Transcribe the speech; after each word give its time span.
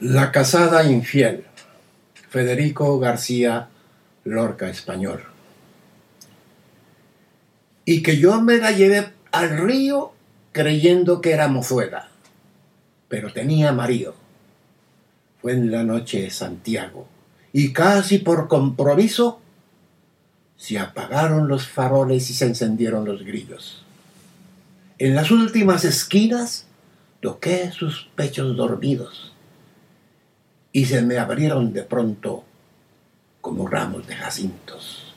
La 0.00 0.32
casada 0.32 0.82
infiel. 0.90 1.44
Federico 2.30 2.98
García 2.98 3.68
Lorca 4.24 4.70
Español. 4.70 5.24
Y 7.84 8.02
que 8.02 8.16
yo 8.16 8.40
me 8.40 8.56
la 8.56 8.70
llevé 8.72 9.12
al 9.30 9.58
río 9.58 10.14
creyendo 10.52 11.20
que 11.20 11.32
era 11.32 11.48
mozuela, 11.48 12.08
pero 13.08 13.30
tenía 13.34 13.72
marido. 13.72 14.14
Fue 15.42 15.52
en 15.52 15.70
la 15.70 15.84
noche 15.84 16.22
de 16.22 16.30
Santiago 16.30 17.06
y 17.52 17.74
casi 17.74 18.20
por 18.20 18.48
compromiso 18.48 19.42
se 20.56 20.78
apagaron 20.78 21.46
los 21.46 21.68
faroles 21.68 22.30
y 22.30 22.32
se 22.32 22.46
encendieron 22.46 23.04
los 23.04 23.22
grillos. 23.22 23.84
En 24.98 25.14
las 25.14 25.30
últimas 25.30 25.84
esquinas 25.84 26.64
toqué 27.20 27.70
sus 27.70 28.08
pechos 28.16 28.56
dormidos 28.56 29.34
y 30.72 30.84
se 30.86 31.02
me 31.02 31.18
abrieron 31.18 31.72
de 31.72 31.82
pronto 31.82 32.44
como 33.40 33.66
ramos 33.66 34.06
de 34.06 34.14
jacintos. 34.14 35.14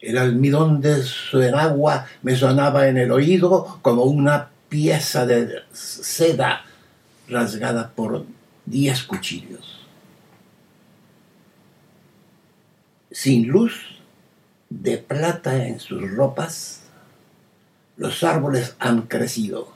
El 0.00 0.18
almidón 0.18 0.80
de 0.80 1.02
su 1.02 1.40
enagua 1.40 2.06
me 2.22 2.34
sonaba 2.34 2.88
en 2.88 2.96
el 2.96 3.12
oído 3.12 3.78
como 3.82 4.04
una 4.04 4.48
pieza 4.68 5.26
de 5.26 5.60
seda 5.72 6.64
rasgada 7.28 7.90
por 7.90 8.24
diez 8.66 9.04
cuchillos. 9.04 9.86
Sin 13.10 13.46
luz 13.46 14.00
de 14.70 14.98
plata 14.98 15.66
en 15.66 15.78
sus 15.78 16.10
ropas, 16.10 16.82
los 17.96 18.24
árboles 18.24 18.74
han 18.78 19.02
crecido 19.02 19.70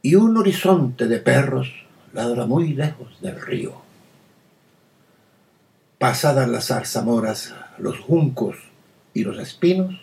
y 0.00 0.14
un 0.14 0.36
horizonte 0.36 1.08
de 1.08 1.18
perros 1.18 1.85
muy 2.24 2.74
lejos 2.74 3.20
del 3.20 3.40
río. 3.40 3.74
Pasadas 5.98 6.48
las 6.48 6.68
zarzamoras, 6.68 7.54
los 7.78 7.98
juncos 8.00 8.56
y 9.14 9.22
los 9.22 9.38
espinos, 9.38 9.94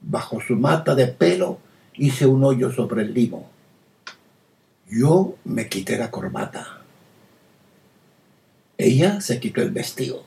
bajo 0.00 0.40
su 0.40 0.56
mata 0.56 0.94
de 0.94 1.06
pelo 1.08 1.58
hice 1.94 2.26
un 2.26 2.44
hoyo 2.44 2.72
sobre 2.72 3.02
el 3.02 3.14
limo. 3.14 3.48
Yo 4.88 5.36
me 5.44 5.68
quité 5.68 5.96
la 5.96 6.10
corbata. 6.10 6.78
Ella 8.78 9.20
se 9.20 9.38
quitó 9.38 9.62
el 9.62 9.70
vestido. 9.70 10.24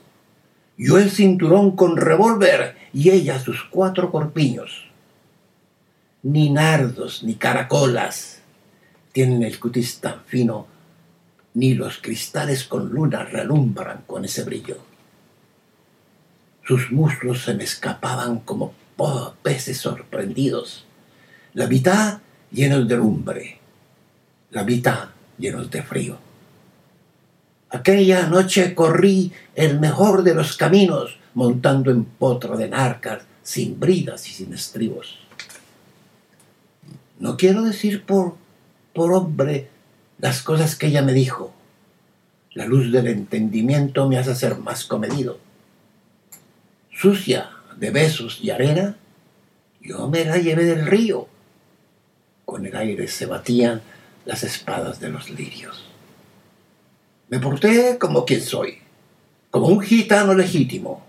Yo 0.78 0.98
el 0.98 1.10
cinturón 1.10 1.76
con 1.76 1.96
revólver 1.96 2.76
y 2.92 3.10
ella 3.10 3.38
sus 3.38 3.62
cuatro 3.64 4.10
corpiños. 4.10 4.86
Ni 6.22 6.50
nardos 6.50 7.22
ni 7.22 7.34
caracolas 7.34 8.40
tienen 9.12 9.42
el 9.42 9.58
cutis 9.58 10.00
tan 10.00 10.22
fino 10.26 10.75
ni 11.56 11.72
los 11.72 11.96
cristales 12.02 12.64
con 12.64 12.90
luna 12.90 13.24
relumbran 13.24 14.02
con 14.06 14.26
ese 14.26 14.44
brillo. 14.44 14.76
Sus 16.62 16.92
muslos 16.92 17.44
se 17.44 17.54
me 17.54 17.64
escapaban 17.64 18.40
como 18.40 18.74
peces 19.42 19.78
sorprendidos, 19.78 20.84
la 21.54 21.66
mitad 21.66 22.18
llenos 22.52 22.86
de 22.86 22.96
lumbre, 22.98 23.58
la 24.50 24.64
mitad 24.64 25.08
llenos 25.38 25.70
de 25.70 25.82
frío. 25.82 26.18
Aquella 27.70 28.26
noche 28.26 28.74
corrí 28.74 29.32
el 29.54 29.80
mejor 29.80 30.24
de 30.24 30.34
los 30.34 30.58
caminos 30.58 31.18
montando 31.32 31.90
en 31.90 32.04
potro 32.04 32.58
de 32.58 32.68
narcas, 32.68 33.22
sin 33.42 33.80
bridas 33.80 34.28
y 34.28 34.32
sin 34.32 34.52
estribos. 34.52 35.20
No 37.18 37.38
quiero 37.38 37.62
decir 37.62 38.04
por, 38.04 38.36
por 38.92 39.14
hombre 39.14 39.70
las 40.18 40.42
cosas 40.42 40.76
que 40.76 40.86
ella 40.86 41.02
me 41.02 41.12
dijo. 41.12 41.52
La 42.52 42.66
luz 42.66 42.90
del 42.90 43.06
entendimiento 43.08 44.08
me 44.08 44.18
hace 44.18 44.34
ser 44.34 44.56
más 44.58 44.84
comedido. 44.84 45.38
Sucia 46.90 47.50
de 47.76 47.90
besos 47.90 48.38
y 48.42 48.50
arena, 48.50 48.96
yo 49.80 50.08
me 50.08 50.24
la 50.24 50.38
llevé 50.38 50.64
del 50.64 50.86
río. 50.86 51.28
Con 52.44 52.64
el 52.64 52.74
aire 52.74 53.08
se 53.08 53.26
batían 53.26 53.82
las 54.24 54.42
espadas 54.42 55.00
de 55.00 55.10
los 55.10 55.28
lirios. 55.30 55.84
Me 57.28 57.38
porté 57.38 57.98
como 57.98 58.24
quien 58.24 58.40
soy, 58.40 58.78
como 59.50 59.66
un 59.66 59.80
gitano 59.80 60.32
legítimo. 60.32 61.04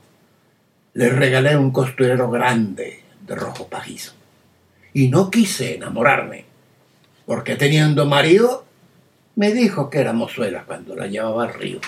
Le 0.94 1.10
regalé 1.10 1.56
un 1.56 1.72
costurero 1.72 2.30
grande 2.30 3.04
de 3.26 3.36
rojo 3.36 3.68
pajizo. 3.68 4.14
Y 4.94 5.10
no 5.10 5.30
quise 5.30 5.76
enamorarme, 5.76 6.46
porque 7.26 7.56
teniendo 7.56 8.06
marido 8.06 8.66
me 9.38 9.52
dijo 9.52 9.92
que 9.92 10.00
era 10.00 10.14
mozuela 10.14 10.64
cuando 10.66 10.96
la 10.96 11.06
llevaba 11.06 11.44
al 11.44 11.54
río. 11.54 11.80